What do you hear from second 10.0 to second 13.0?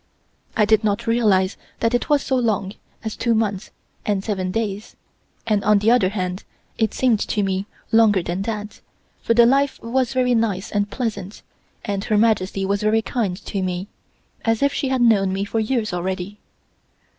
very nice and pleasant, and Her Majesty was